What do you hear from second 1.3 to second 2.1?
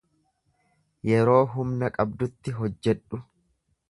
humna